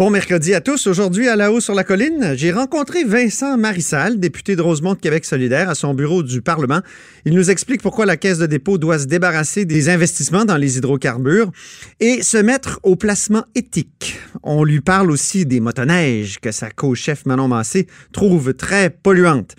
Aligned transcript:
Bon 0.00 0.08
mercredi 0.08 0.54
à 0.54 0.62
tous. 0.62 0.86
Aujourd'hui, 0.86 1.28
à 1.28 1.36
La 1.36 1.52
Haut 1.52 1.60
sur 1.60 1.74
la 1.74 1.84
Colline, 1.84 2.32
j'ai 2.34 2.52
rencontré 2.52 3.04
Vincent 3.04 3.58
Marissal, 3.58 4.18
député 4.18 4.56
de 4.56 4.62
Rosemont 4.62 4.94
de 4.94 4.98
Québec 4.98 5.26
solidaire, 5.26 5.68
à 5.68 5.74
son 5.74 5.92
bureau 5.92 6.22
du 6.22 6.40
Parlement. 6.40 6.80
Il 7.26 7.34
nous 7.34 7.50
explique 7.50 7.82
pourquoi 7.82 8.06
la 8.06 8.16
Caisse 8.16 8.38
de 8.38 8.46
dépôt 8.46 8.78
doit 8.78 8.98
se 8.98 9.04
débarrasser 9.04 9.66
des 9.66 9.90
investissements 9.90 10.46
dans 10.46 10.56
les 10.56 10.78
hydrocarbures 10.78 11.52
et 12.00 12.22
se 12.22 12.38
mettre 12.38 12.80
au 12.82 12.96
placement 12.96 13.44
éthique. 13.54 14.18
On 14.42 14.64
lui 14.64 14.80
parle 14.80 15.10
aussi 15.10 15.44
des 15.44 15.60
motoneiges 15.60 16.38
que 16.40 16.50
sa 16.50 16.70
co-chef 16.70 17.26
Manon 17.26 17.48
Massé 17.48 17.86
trouve 18.10 18.54
très 18.54 18.88
polluantes. 18.88 19.54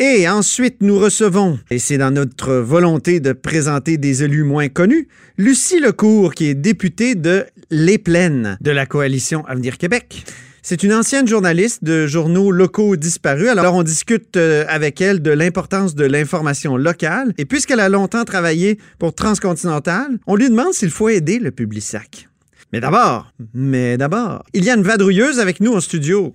Et 0.00 0.28
ensuite, 0.28 0.76
nous 0.80 0.96
recevons, 0.96 1.58
et 1.72 1.80
c'est 1.80 1.98
dans 1.98 2.12
notre 2.12 2.54
volonté 2.54 3.18
de 3.18 3.32
présenter 3.32 3.96
des 3.96 4.22
élus 4.22 4.44
moins 4.44 4.68
connus, 4.68 5.08
Lucie 5.38 5.80
Lecourt, 5.80 6.34
qui 6.34 6.46
est 6.46 6.54
députée 6.54 7.16
de 7.16 7.46
Les 7.72 7.98
Plaines 7.98 8.58
de 8.60 8.70
la 8.70 8.86
coalition 8.86 9.44
Avenir 9.46 9.76
Québec. 9.76 10.24
C'est 10.62 10.84
une 10.84 10.94
ancienne 10.94 11.26
journaliste 11.26 11.82
de 11.82 12.06
journaux 12.06 12.52
locaux 12.52 12.94
disparus. 12.94 13.48
Alors, 13.48 13.74
on 13.74 13.82
discute 13.82 14.36
euh, 14.36 14.64
avec 14.68 15.00
elle 15.00 15.20
de 15.20 15.32
l'importance 15.32 15.96
de 15.96 16.04
l'information 16.04 16.76
locale. 16.76 17.34
Et 17.36 17.44
puisqu'elle 17.44 17.80
a 17.80 17.88
longtemps 17.88 18.24
travaillé 18.24 18.78
pour 19.00 19.16
Transcontinental, 19.16 20.18
on 20.28 20.36
lui 20.36 20.48
demande 20.48 20.74
s'il 20.74 20.90
faut 20.90 21.08
aider 21.08 21.40
le 21.40 21.50
Publisac. 21.50 22.28
Mais 22.72 22.78
d'abord, 22.78 23.32
mais 23.52 23.96
d'abord, 23.96 24.44
il 24.52 24.64
y 24.64 24.70
a 24.70 24.76
une 24.76 24.82
vadrouilleuse 24.82 25.40
avec 25.40 25.58
nous 25.58 25.74
en 25.74 25.80
studio 25.80 26.34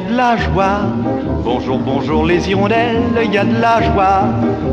a 0.00 0.10
de 0.10 0.16
la 0.16 0.36
joie. 0.36 0.80
Bonjour, 1.44 1.78
bonjour 1.78 2.24
les 2.24 2.48
hirondelles, 2.48 3.02
il 3.24 3.32
y 3.32 3.38
a 3.38 3.44
de 3.44 3.60
la 3.60 3.82
joie. 3.82 4.28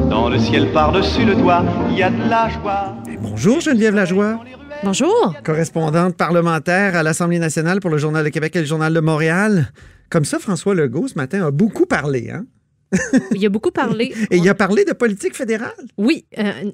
Dans 0.09 0.29
le 0.29 0.37
ciel 0.39 0.71
par-dessus 0.71 1.25
le 1.25 1.35
toit, 1.35 1.63
il 1.89 1.97
y 1.97 2.03
a 2.03 2.09
de 2.09 2.29
la 2.29 2.49
joie. 2.49 2.95
bonjour 3.21 3.59
Geneviève 3.59 3.95
Lajoie. 3.95 4.39
Bonjour. 4.83 5.33
Correspondante 5.43 6.15
parlementaire 6.15 6.95
à 6.95 7.03
l'Assemblée 7.03 7.39
nationale 7.39 7.79
pour 7.79 7.89
le 7.89 7.97
Journal 7.97 8.23
de 8.23 8.29
Québec 8.29 8.55
et 8.55 8.59
le 8.59 8.65
Journal 8.65 8.93
de 8.93 8.99
Montréal. 8.99 9.71
Comme 10.09 10.23
ça, 10.23 10.39
François 10.39 10.75
Legault, 10.75 11.07
ce 11.07 11.15
matin, 11.15 11.45
a 11.45 11.51
beaucoup 11.51 11.85
parlé, 11.85 12.29
hein? 12.29 12.45
il 13.31 13.45
a 13.45 13.49
beaucoup 13.49 13.71
parlé. 13.71 14.13
et 14.31 14.37
il 14.37 14.47
a 14.47 14.55
parlé 14.55 14.85
de 14.85 14.93
politique 14.93 15.35
fédérale. 15.35 15.73
Oui. 15.97 16.25
Euh, 16.37 16.71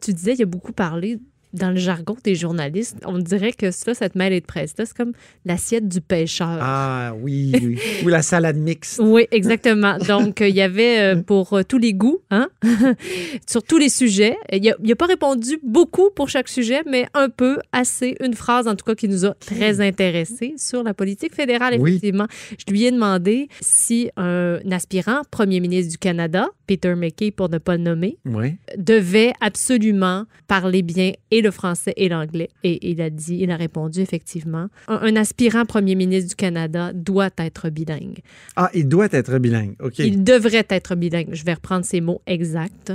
tu 0.00 0.12
disais, 0.12 0.34
il 0.34 0.42
a 0.42 0.46
beaucoup 0.46 0.72
parlé 0.72 1.18
dans 1.54 1.70
le 1.70 1.76
jargon 1.76 2.16
des 2.22 2.34
journalistes, 2.34 2.98
on 3.06 3.18
dirait 3.18 3.52
que 3.52 3.70
ça, 3.70 3.94
cette 3.94 4.16
mêlée 4.16 4.40
de 4.40 4.44
presse, 4.44 4.74
c'est 4.76 4.92
comme 4.92 5.12
l'assiette 5.44 5.88
du 5.88 6.00
pêcheur. 6.00 6.58
Ah 6.60 7.14
oui, 7.18 7.52
oui. 7.54 7.78
ou 8.04 8.08
la 8.08 8.22
salade 8.22 8.56
mixte. 8.56 9.00
Oui, 9.02 9.26
exactement. 9.30 9.96
Donc, 9.98 10.40
euh, 10.40 10.48
il 10.48 10.54
y 10.54 10.60
avait 10.60 10.98
euh, 10.98 11.22
pour 11.22 11.52
euh, 11.52 11.62
tous 11.62 11.78
les 11.78 11.94
goûts, 11.94 12.18
hein? 12.30 12.48
sur 13.48 13.62
tous 13.62 13.78
les 13.78 13.88
sujets. 13.88 14.36
Il 14.52 14.74
n'a 14.82 14.96
pas 14.96 15.06
répondu 15.06 15.58
beaucoup 15.62 16.10
pour 16.10 16.28
chaque 16.28 16.48
sujet, 16.48 16.82
mais 16.90 17.06
un 17.14 17.28
peu, 17.28 17.58
assez, 17.72 18.16
une 18.20 18.34
phrase 18.34 18.66
en 18.66 18.74
tout 18.74 18.84
cas 18.84 18.96
qui 18.96 19.08
nous 19.08 19.24
a 19.24 19.34
très 19.34 19.80
intéressés 19.80 20.54
sur 20.56 20.82
la 20.82 20.92
politique 20.92 21.34
fédérale, 21.34 21.74
effectivement. 21.74 22.26
Je 22.58 22.72
lui 22.72 22.84
ai 22.84 22.90
demandé 22.90 23.48
si 23.60 24.10
un 24.16 24.58
aspirant 24.72 25.22
premier 25.30 25.60
ministre 25.60 25.92
du 25.92 25.98
Canada, 25.98 26.48
Peter 26.66 26.94
McKay 26.96 27.30
pour 27.30 27.48
ne 27.48 27.58
pas 27.58 27.76
le 27.76 27.82
nommer, 27.82 28.18
devait 28.76 29.32
absolument 29.40 30.24
parler 30.48 30.82
bien 30.82 31.12
et 31.30 31.43
le 31.44 31.50
français 31.50 31.94
et 31.96 32.08
l'anglais. 32.08 32.48
Et 32.64 32.90
il 32.90 33.00
a 33.00 33.10
dit, 33.10 33.38
il 33.40 33.50
a 33.50 33.56
répondu 33.56 34.00
effectivement, 34.00 34.68
un, 34.88 35.16
aspirant 35.16 35.64
premier 35.64 35.94
ministre 35.94 36.30
du 36.30 36.34
Canada 36.34 36.92
doit 36.92 37.30
être 37.38 37.70
bilingue. 37.70 38.18
Ah, 38.56 38.70
il 38.74 38.88
doit 38.88 39.08
être 39.12 39.38
bilingue, 39.38 39.76
OK. 39.80 40.00
Il 40.00 40.24
devrait 40.24 40.66
être 40.68 40.96
bilingue. 40.96 41.28
Je 41.32 41.44
vais 41.44 41.54
reprendre 41.54 41.84
ses 41.84 42.00
mots 42.00 42.20
exacts. 42.26 42.92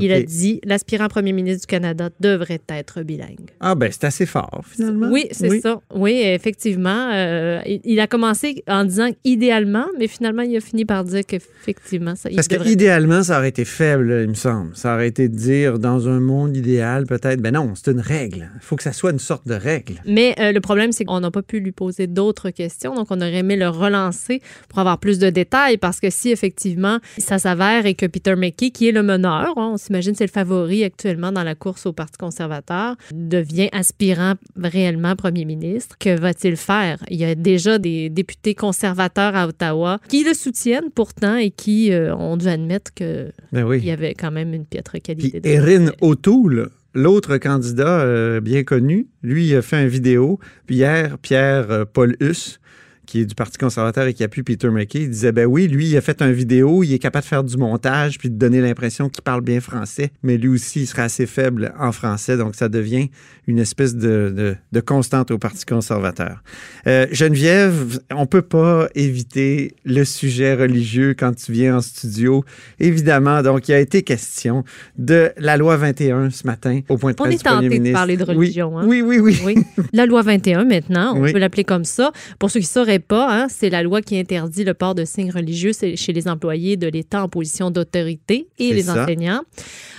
Il 0.00 0.12
a 0.12 0.22
dit, 0.22 0.60
l'aspirant 0.64 1.08
premier 1.08 1.32
ministre 1.32 1.62
du 1.62 1.66
Canada 1.66 2.10
devrait 2.20 2.60
être 2.68 3.02
bilingue. 3.02 3.50
Ah, 3.60 3.74
ben 3.74 3.90
c'est 3.92 4.04
assez 4.04 4.26
fort, 4.26 4.62
finalement. 4.66 5.08
Oui, 5.10 5.26
c'est 5.30 5.60
ça. 5.60 5.80
Oui, 5.94 6.20
effectivement. 6.24 7.10
Euh, 7.12 7.60
il, 7.66 8.00
a 8.00 8.06
commencé 8.06 8.64
en 8.68 8.84
disant 8.84 9.10
idéalement, 9.24 9.86
mais 9.98 10.08
finalement, 10.08 10.42
il 10.42 10.56
a 10.56 10.60
fini 10.60 10.84
par 10.84 11.04
dire 11.04 11.24
qu'effectivement, 11.26 12.16
ça 12.16 12.28
Parce 12.34 12.48
qu'idéalement, 12.48 13.22
ça 13.22 13.38
aurait 13.38 13.48
été 13.48 13.64
faible, 13.64 14.22
il 14.24 14.28
me 14.28 14.34
semble. 14.34 14.76
Ça 14.76 14.94
aurait 14.94 15.08
été 15.08 15.28
de 15.28 15.36
dire 15.36 15.78
dans 15.78 16.08
un 16.08 16.20
monde 16.20 16.56
idéal, 16.56 17.06
peut-être. 17.06 17.40
Ben 17.40 17.54
non, 17.54 17.74
c'est 17.84 17.92
une 17.92 18.00
règle. 18.00 18.50
Il 18.54 18.60
faut 18.60 18.76
que 18.76 18.82
ça 18.82 18.92
soit 18.92 19.10
une 19.10 19.18
sorte 19.18 19.46
de 19.46 19.54
règle. 19.54 20.00
Mais 20.06 20.34
euh, 20.38 20.52
le 20.52 20.60
problème, 20.60 20.92
c'est 20.92 21.04
qu'on 21.04 21.20
n'a 21.20 21.30
pas 21.30 21.42
pu 21.42 21.60
lui 21.60 21.72
poser 21.72 22.06
d'autres 22.06 22.50
questions. 22.50 22.94
Donc, 22.94 23.08
on 23.10 23.16
aurait 23.16 23.34
aimé 23.34 23.56
le 23.56 23.68
relancer 23.68 24.40
pour 24.68 24.78
avoir 24.78 24.98
plus 24.98 25.18
de 25.18 25.28
détails 25.30 25.76
parce 25.76 26.00
que 26.00 26.08
si 26.10 26.30
effectivement 26.30 26.98
ça 27.18 27.38
s'avère 27.38 27.84
et 27.86 27.94
que 27.94 28.06
Peter 28.06 28.36
McKay, 28.36 28.70
qui 28.70 28.88
est 28.88 28.92
le 28.92 29.02
meneur, 29.02 29.52
hein, 29.56 29.72
on 29.74 29.76
s'imagine 29.76 30.14
c'est 30.14 30.24
le 30.24 30.30
favori 30.30 30.84
actuellement 30.84 31.32
dans 31.32 31.42
la 31.42 31.54
course 31.54 31.86
au 31.86 31.92
Parti 31.92 32.16
conservateur, 32.16 32.96
devient 33.12 33.68
aspirant 33.72 34.34
réellement 34.56 35.16
premier 35.16 35.44
ministre, 35.44 35.96
que 35.98 36.18
va-t-il 36.18 36.56
faire? 36.56 36.98
Il 37.10 37.18
y 37.18 37.24
a 37.24 37.34
déjà 37.34 37.78
des 37.78 38.08
députés 38.08 38.54
conservateurs 38.54 39.34
à 39.34 39.46
Ottawa 39.46 39.98
qui 40.08 40.24
le 40.24 40.34
soutiennent 40.34 40.90
pourtant 40.94 41.36
et 41.36 41.50
qui 41.50 41.92
euh, 41.92 42.14
ont 42.16 42.36
dû 42.36 42.48
admettre 42.48 42.94
qu'il 42.94 43.32
ben 43.52 43.74
y 43.76 43.90
avait 43.90 44.14
quand 44.14 44.30
même 44.30 44.54
une 44.54 44.64
piètre 44.64 44.96
qualité. 45.02 45.40
Puis 45.40 45.50
Erin 45.50 45.90
O'Toole, 46.00 46.70
L'autre 46.96 47.38
candidat 47.38 48.02
euh, 48.02 48.40
bien 48.40 48.62
connu, 48.62 49.08
lui, 49.24 49.52
a 49.56 49.62
fait 49.62 49.82
une 49.82 49.88
vidéo. 49.88 50.38
Pierre, 50.66 51.18
Pierre 51.18 51.70
euh, 51.70 51.84
Paul 51.84 52.16
Huss, 52.20 52.60
qui 53.06 53.20
est 53.20 53.24
du 53.26 53.34
Parti 53.34 53.58
conservateur 53.58 54.06
et 54.06 54.14
qui 54.14 54.24
appuie 54.24 54.42
Peter 54.42 54.68
McKay, 54.70 55.02
il 55.02 55.10
disait 55.10 55.32
ben 55.32 55.46
oui, 55.46 55.68
lui, 55.68 55.88
il 55.88 55.96
a 55.96 56.00
fait 56.00 56.22
une 56.22 56.32
vidéo, 56.32 56.82
il 56.82 56.92
est 56.92 56.98
capable 56.98 57.24
de 57.24 57.28
faire 57.28 57.44
du 57.44 57.56
montage 57.56 58.18
puis 58.18 58.30
de 58.30 58.36
donner 58.36 58.60
l'impression 58.60 59.08
qu'il 59.08 59.22
parle 59.22 59.40
bien 59.40 59.60
français, 59.60 60.10
mais 60.22 60.36
lui 60.36 60.48
aussi, 60.48 60.82
il 60.82 60.86
serait 60.86 61.02
assez 61.02 61.26
faible 61.26 61.72
en 61.78 61.92
français, 61.92 62.36
donc 62.36 62.54
ça 62.54 62.68
devient 62.68 63.08
une 63.46 63.58
espèce 63.58 63.94
de, 63.94 64.56
de, 64.72 64.80
constante 64.80 65.30
au 65.30 65.38
Parti 65.38 65.64
conservateur. 65.66 66.42
Euh, 66.86 67.06
Geneviève, 67.10 68.00
on 68.10 68.26
peut 68.26 68.42
pas 68.42 68.88
éviter 68.94 69.74
le 69.84 70.04
sujet 70.04 70.54
religieux 70.54 71.14
quand 71.18 71.34
tu 71.34 71.52
viens 71.52 71.76
en 71.76 71.80
studio. 71.80 72.44
Évidemment, 72.80 73.42
donc 73.42 73.68
il 73.68 73.74
a 73.74 73.80
été 73.80 74.02
question 74.02 74.64
de 74.98 75.30
la 75.36 75.56
loi 75.56 75.76
21 75.76 76.30
ce 76.30 76.46
matin 76.46 76.80
au 76.88 76.96
point 76.96 77.12
de 77.12 77.16
presse 77.16 77.28
on 77.28 77.30
est 77.30 77.42
tenté 77.42 77.78
de 77.78 77.92
parler 77.92 78.16
de 78.16 78.24
religion. 78.24 78.74
Oui, 78.76 79.00
hein? 79.00 79.04
oui, 79.06 79.18
oui, 79.20 79.40
oui, 79.44 79.58
La 79.92 80.06
loi 80.06 80.22
21 80.22 80.64
maintenant, 80.64 81.14
on 81.16 81.30
peut 81.30 81.38
l'appeler 81.38 81.64
comme 81.64 81.84
ça. 81.84 82.12
Pour 82.38 82.50
ceux 82.50 82.60
qui 82.60 82.66
sauraient 82.66 82.93
pas, 82.98 83.28
hein, 83.30 83.46
c'est 83.48 83.70
la 83.70 83.82
loi 83.82 84.02
qui 84.02 84.18
interdit 84.18 84.64
le 84.64 84.74
port 84.74 84.94
de 84.94 85.04
signes 85.04 85.30
religieux 85.30 85.72
chez 85.72 86.12
les 86.12 86.28
employés 86.28 86.76
de 86.76 86.88
l'État 86.88 87.22
en 87.22 87.28
position 87.28 87.70
d'autorité 87.70 88.48
et 88.58 88.72
les 88.72 88.90
enseignants. 88.90 89.42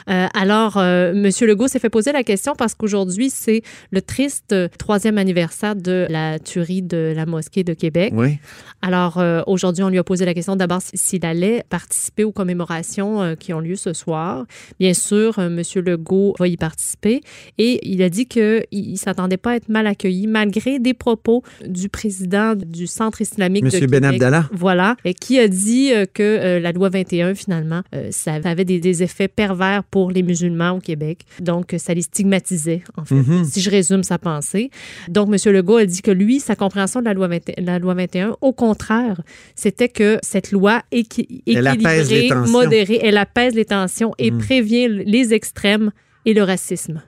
Euh, 0.10 0.28
alors, 0.34 0.78
euh, 0.78 1.12
M. 1.12 1.30
Legault 1.48 1.68
s'est 1.68 1.80
fait 1.80 1.90
poser 1.90 2.12
la 2.12 2.24
question 2.24 2.54
parce 2.56 2.76
qu'aujourd'hui, 2.76 3.30
c'est 3.30 3.62
le 3.92 4.02
triste 4.02 4.56
troisième 4.78 5.18
anniversaire 5.18 5.76
de 5.76 6.06
la 6.10 6.40
tuerie 6.40 6.82
de 6.82 7.14
la 7.16 7.26
mosquée 7.26 7.64
de 7.64 7.74
Québec. 7.74 8.14
Oui. 8.16 8.38
Alors, 8.82 9.18
euh, 9.18 9.42
aujourd'hui, 9.48 9.84
on 9.84 9.90
lui 9.90 9.98
a 9.98 10.04
posé 10.04 10.26
la 10.26 10.34
question 10.34 10.56
d'abord 10.56 10.82
s'il 10.94 11.26
allait 11.26 11.64
participer 11.70 12.24
aux 12.24 12.32
commémorations 12.32 13.36
qui 13.40 13.54
ont 13.54 13.60
lieu 13.60 13.76
ce 13.76 13.94
soir. 13.94 14.46
Bien 14.80 14.94
sûr, 14.94 15.40
M. 15.40 15.62
Legault 15.76 16.36
va 16.40 16.48
y 16.48 16.58
participer 16.58 17.22
et 17.58 17.80
il 17.88 18.02
a 18.02 18.10
dit 18.10 18.28
qu'il 18.28 18.66
ne 18.74 18.96
s'attendait 18.96 19.38
pas 19.38 19.52
à 19.52 19.56
être 19.56 19.70
mal 19.70 19.88
accueilli 19.88 20.28
malgré 20.28 20.80
des 20.80 20.94
propos 20.94 21.44
du 21.66 21.90
président 21.90 22.54
du 22.56 22.88
Centre 22.88 23.22
islamique 23.22 23.64
M. 23.64 23.80
de 23.80 23.86
Ben 23.88 24.04
Abdallah. 24.04 24.50
Voilà, 24.52 24.96
et 25.04 25.14
qui 25.14 25.40
a 25.40 25.48
dit 25.48 25.92
que 26.14 26.60
la 26.60 26.72
loi 26.72 26.90
21, 26.90 27.34
finalement, 27.34 27.82
ça 28.12 28.34
avait 28.44 28.66
des, 28.66 28.80
des 28.80 29.04
effets 29.04 29.28
pervers 29.28 29.84
pour 29.84 29.95
les 30.12 30.24
musulmans 30.24 30.72
au 30.72 30.80
Québec. 30.80 31.26
Donc, 31.40 31.76
ça 31.78 31.94
les 31.94 32.02
stigmatisait, 32.02 32.84
en 32.98 33.06
fait, 33.06 33.16
mhm. 33.16 33.44
si 33.46 33.62
je 33.62 33.70
résume 33.70 34.04
sa 34.04 34.18
pensée. 34.18 34.70
Donc, 35.08 35.30
M. 35.34 35.54
Legault 35.54 35.78
a 35.78 35.86
dit 35.86 36.02
que 36.02 36.12
lui, 36.12 36.40
sa 36.40 36.56
compréhension 36.56 37.00
de 37.00 37.06
la 37.06 37.14
loi, 37.14 37.28
21, 37.28 37.64
la 37.64 37.80
loi 37.80 37.94
21, 37.94 38.36
au 38.42 38.54
contraire, 38.54 39.22
c'était 39.56 39.90
que 39.90 40.20
cette 40.22 40.52
loi 40.52 40.82
équilibrée, 40.92 42.30
modérée, 42.48 43.00
elle 43.02 43.18
apaise 43.18 43.56
les 43.56 43.66
tensions 43.66 44.14
et 44.18 44.32
mhm. 44.32 44.40
prévient 44.40 44.88
les 44.88 45.34
extrêmes 45.34 45.92
et 46.26 46.34
le 46.34 46.44
racisme. 46.44 47.02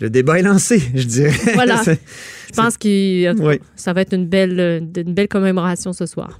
Le 0.00 0.08
débat 0.08 0.38
est 0.38 0.42
lancé, 0.42 0.80
je 0.94 1.02
dirais. 1.02 1.32
Voilà. 1.54 1.82
je 1.84 2.54
pense 2.54 2.76
que 2.76 3.34
ça 3.76 3.92
va 3.92 4.02
être 4.02 4.14
une 4.14 4.26
belle, 4.26 4.88
une 4.96 5.14
belle 5.14 5.28
commémoration 5.28 5.92
ce 5.92 6.06
soir. 6.06 6.38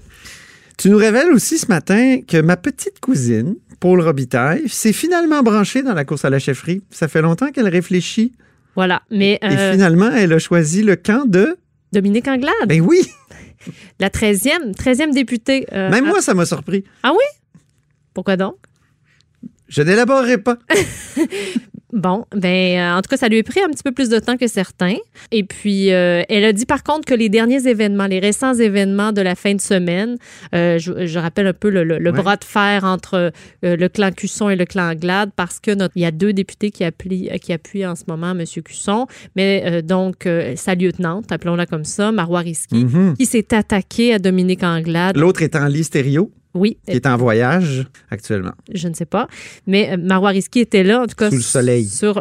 Tu 0.81 0.88
nous 0.88 0.97
révèles 0.97 1.31
aussi 1.32 1.59
ce 1.59 1.67
matin 1.67 2.21
que 2.27 2.41
ma 2.41 2.56
petite 2.56 3.00
cousine, 3.00 3.56
Paul 3.81 4.00
Robitaille, 4.00 4.67
s'est 4.69 4.94
finalement 4.94 5.43
branchée 5.43 5.82
dans 5.82 5.93
la 5.93 6.05
course 6.06 6.25
à 6.25 6.31
la 6.31 6.38
chefferie. 6.38 6.81
Ça 6.91 7.06
fait 7.06 7.21
longtemps 7.21 7.50
qu'elle 7.50 7.69
réfléchit 7.69 8.32
Voilà. 8.75 9.03
Mais 9.11 9.38
Et 9.43 9.44
euh, 9.47 9.73
finalement, 9.73 10.11
elle 10.11 10.32
a 10.32 10.38
choisi 10.38 10.82
le 10.82 10.97
camp 10.97 11.27
de... 11.27 11.56
Dominique 11.93 12.29
Anglade, 12.29 12.55
Ben 12.67 12.81
oui, 12.81 13.00
la 13.99 14.09
13e, 14.09 14.75
13e 14.75 15.12
députée. 15.12 15.67
euh, 15.73 15.91
même 15.91 16.05
à- 16.06 16.09
moi, 16.09 16.23
ça 16.23 16.32
m'a 16.35 16.47
surpris. 16.47 16.85
Pourquoi 18.15 18.37
donc? 18.37 18.56
Je 19.70 19.81
n'élaborerai 19.82 20.37
pas. 20.38 20.58
Bon, 21.93 22.25
ben, 22.32 22.78
euh, 22.78 22.96
en 22.99 23.02
tout 23.02 23.08
cas, 23.11 23.17
ça 23.17 23.26
lui 23.28 23.40
a 23.40 23.43
pris 23.43 23.58
un 23.61 23.69
petit 23.69 23.82
peu 23.82 23.90
plus 23.90 24.08
de 24.08 24.20
temps 24.20 24.37
que 24.37 24.46
certains. 24.46 24.94
Et 25.32 25.43
puis, 25.43 25.93
euh, 25.93 26.22
elle 26.28 26.44
a 26.44 26.52
dit 26.52 26.64
par 26.64 26.84
contre 26.84 27.05
que 27.05 27.14
les 27.14 27.28
derniers 27.28 27.67
événements, 27.67 28.06
les 28.06 28.20
récents 28.20 28.55
événements 28.55 29.11
de 29.11 29.20
la 29.20 29.34
fin 29.34 29.55
de 29.56 29.61
semaine, 29.61 30.17
euh, 30.55 30.78
je, 30.78 31.05
je 31.08 31.19
rappelle 31.19 31.49
un 31.49 31.52
peu 31.52 31.69
le, 31.69 31.82
le- 31.82 31.99
le 31.99 32.11
Ouais. 32.12 32.17
bras 32.17 32.37
de 32.37 32.44
fer 32.44 32.84
entre 32.84 33.32
le 33.64 33.88
clan 33.88 34.12
Cusson 34.12 34.50
et 34.50 34.55
le 34.55 34.67
clan 34.67 34.94
Glade, 34.94 35.31
parce 35.34 35.58
que 35.58 35.72
notre, 35.75 35.96
il 35.96 36.02
y 36.02 36.06
a 36.06 36.12
deux 36.12 36.32
députés 36.32 36.70
qui 36.70 36.84
appuient, 36.84 37.28
qui 37.43 37.52
appuient 37.52 37.87
en 37.87 37.96
ce 37.96 38.05
moment 38.06 38.31
M. 38.38 38.44
Cusson, 38.64 39.08
mais 39.34 39.82
donc 39.82 40.28
sa 40.55 40.76
lieutenante, 40.76 41.32
appelons-la 41.32 41.67
comme 41.67 41.84
ça, 41.84 42.12
Marois 42.12 42.40
Risky, 42.40 42.84
Mhm. 42.84 43.17
qui 43.17 43.26
s'est 43.26 43.52
attaquée 43.52 44.14
à 44.14 44.20
Dominique 44.20 44.62
Anglade. 44.62 45.17
L'autre 45.17 45.43
est 45.43 45.56
en 45.56 45.67
lit 45.67 45.82
stéréo, 45.82 46.31
Oui, 46.52 46.79
qui 46.85 46.97
est 46.97 47.06
en 47.06 47.17
voyage 47.17 47.87
actuellement. 48.11 48.52
je 48.75 48.88
ne 48.88 48.94
sais 48.94 49.05
pas. 49.06 49.29
Mais 49.69 49.93
euh, 49.93 49.97
Marois 49.97 50.31
Risky 50.31 50.61
était 50.61 50.82
là, 50.82 51.02
en 51.02 51.06
tout 51.06 51.14
cas. 51.14 51.31
Sous 51.31 51.37
le 51.37 51.43
soleil. 51.43 51.85
Sur, 51.87 52.20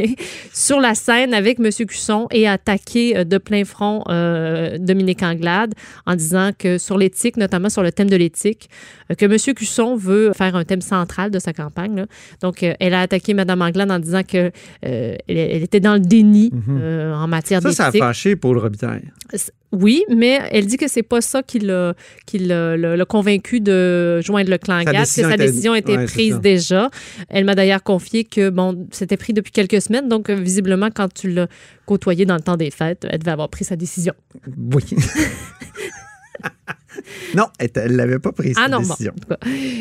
sur 0.52 0.80
la 0.80 0.94
scène 0.94 1.34
avec 1.34 1.58
M. 1.60 1.70
Cusson 1.86 2.26
et 2.30 2.46
a 2.46 2.52
attaqué 2.52 3.16
euh, 3.18 3.24
de 3.24 3.38
plein 3.38 3.64
front 3.64 4.02
euh, 4.08 4.78
Dominique 4.78 5.22
Anglade 5.22 5.74
en 6.06 6.14
disant 6.14 6.50
que 6.58 6.78
sur 6.78 6.96
l'éthique, 6.98 7.36
notamment 7.36 7.68
sur 7.68 7.82
le 7.82 7.92
thème 7.92 8.08
de 8.08 8.16
l'éthique, 8.16 8.70
que 9.18 9.24
M. 9.26 9.36
Cusson 9.54 9.96
veut 9.96 10.32
faire 10.32 10.56
un 10.56 10.64
thème 10.64 10.80
central 10.80 11.30
de 11.30 11.38
sa 11.38 11.52
campagne. 11.52 11.96
là. 11.96 12.06
Donc, 12.40 12.62
euh, 12.62 12.72
elle 12.80 12.94
a 12.94 13.02
attaqué 13.02 13.34
Mme 13.34 13.60
Anglade 13.62 13.90
en 13.90 13.98
disant 13.98 14.22
que 14.22 14.50
euh, 14.86 15.16
elle, 15.28 15.62
était 15.62 15.80
dans 15.80 15.94
le 15.94 16.00
déni 16.00 16.50
euh, 16.68 17.12
en 17.14 17.28
matière 17.28 17.60
Mhm. 17.62 17.70
Ça, 17.70 17.72
ça 17.72 17.84
a 17.84 17.90
d'éthique. 17.90 18.02
fâché 18.02 18.36
Paul 18.36 18.58
Robitaille. 18.58 19.04
Oui, 19.78 20.04
mais 20.08 20.40
elle 20.52 20.66
dit 20.66 20.76
que 20.78 20.88
c'est 20.88 21.02
pas 21.02 21.20
ça 21.20 21.42
qui 21.42 21.58
l'a 21.58 21.94
qui 22.26 22.38
l'a- 22.38 22.76
l'a 22.76 22.96
l'a 22.96 23.04
convaincu 23.04 23.60
de 23.60 24.20
joindre 24.22 24.50
le 24.50 24.58
clan 24.58 24.82
GAD, 24.82 25.02
que 25.02 25.06
sa 25.06 25.34
était- 25.34 25.46
décision 25.46 25.74
était 25.74 25.96
ouais, 25.96 26.06
prise 26.06 26.40
déjà. 26.40 26.90
Elle 27.28 27.44
m'a 27.44 27.54
d'ailleurs 27.54 27.82
confié 27.82 28.24
que 28.24 28.48
bon, 28.50 28.86
c'était 28.90 29.16
pris 29.16 29.32
depuis 29.32 29.52
quelques 29.52 29.82
semaines, 29.82 30.08
donc 30.08 30.30
euh, 30.30 30.34
visiblement 30.34 30.88
quand 30.94 31.12
tu 31.12 31.30
l'as 31.30 31.48
côtoyé 31.84 32.24
dans 32.24 32.36
le 32.36 32.40
temps 32.40 32.56
des 32.56 32.70
fêtes, 32.70 33.06
elle 33.10 33.18
devait 33.18 33.32
avoir 33.32 33.48
pris 33.50 33.64
sa 33.64 33.76
décision. 33.76 34.14
Oui. 34.72 34.82
non, 37.34 37.44
elle 37.58 37.70
ne 37.92 37.96
l'avait 37.96 38.18
pas 38.18 38.32
prise, 38.32 38.54
Ah 38.58 38.68
non, 38.68 38.80
décision. 38.80 39.12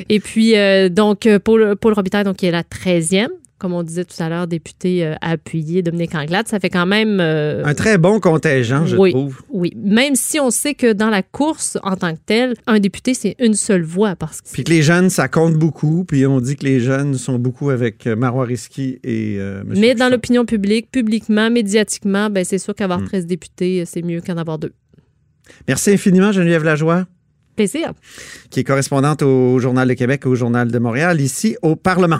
Et 0.09 0.19
puis 0.19 0.57
euh, 0.57 0.89
donc 0.89 1.25
euh, 1.25 1.39
Paul 1.39 1.75
Paul 1.77 1.94
Robitaille 1.94 2.24
donc 2.24 2.38
qui 2.38 2.45
est 2.45 2.51
la 2.51 2.63
13e 2.63 3.27
comme 3.57 3.73
on 3.73 3.83
disait 3.83 4.03
tout 4.05 4.15
à 4.21 4.27
l'heure, 4.29 4.47
député 4.47 5.05
euh, 5.05 5.15
à 5.21 5.31
appuyer 5.31 5.81
Dominique 5.81 6.13
Anglade, 6.13 6.47
ça 6.47 6.59
fait 6.59 6.69
quand 6.69 6.85
même 6.85 7.19
euh, 7.21 7.63
Un 7.65 7.73
très 7.73 7.97
bon 7.97 8.19
contingent, 8.19 8.85
je 8.85 8.97
Oui. 8.97 9.11
trouve. 9.11 9.41
oui, 9.49 9.71
même 9.77 10.15
si 10.15 10.39
on 10.39 10.51
sait 10.51 10.73
que 10.73 10.91
dans 10.93 11.09
la 11.09 11.23
course 11.23 11.77
en 11.83 11.95
tant 11.95 12.13
que 12.13 12.19
telle, 12.25 12.53
un 12.67 12.79
député 12.79 13.13
c'est 13.13 13.35
une 13.39 13.53
seule 13.53 13.83
voix 13.83 14.15
parce 14.15 14.41
que 14.41 14.49
Puis 14.51 14.63
que 14.65 14.71
les 14.71 14.81
jeunes, 14.81 15.09
ça 15.09 15.27
compte 15.27 15.53
beaucoup. 15.55 16.03
Puis 16.05 16.25
on 16.25 16.41
dit 16.41 16.55
que 16.57 16.65
les 16.65 16.79
jeunes 16.81 17.15
sont 17.15 17.39
beaucoup 17.39 17.69
avec 17.69 18.05
euh, 18.07 18.15
Marois 18.15 18.45
Risky 18.45 18.99
et 19.03 19.37
euh, 19.39 19.61
M. 19.61 19.73
Mais 19.77 19.95
dans 19.95 20.09
l'opinion 20.09 20.45
publique, 20.45 20.91
publiquement, 20.91 21.49
médiatiquement, 21.49 22.29
ben 22.29 22.43
c'est 22.43 22.57
sûr 22.59 22.75
qu'avoir 22.75 22.99
Mm. 22.99 23.05
13 23.07 23.25
députés, 23.25 23.83
c'est 23.85 24.01
mieux 24.01 24.21
qu'en 24.21 24.37
avoir 24.37 24.59
deux. 24.59 24.73
Merci 25.67 25.91
infiniment, 25.91 26.31
Geneviève 26.31 26.63
Lajoie, 26.63 27.05
Plaisir. 27.55 27.93
qui 28.49 28.59
est 28.59 28.63
correspondante 28.63 29.21
au 29.21 29.59
Journal 29.59 29.87
de 29.87 29.93
Québec 29.93 30.23
et 30.25 30.27
au 30.27 30.35
Journal 30.35 30.69
de 30.71 30.79
Montréal, 30.79 31.21
ici 31.21 31.55
au 31.61 31.75
Parlement. 31.75 32.19